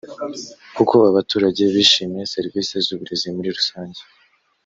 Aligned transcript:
uko 0.81 0.95
abaturage 1.11 1.61
bishimiye 1.73 2.29
serivisi 2.35 2.73
z’uburezi 2.85 3.27
muri 3.35 3.49
rusange 3.57 4.01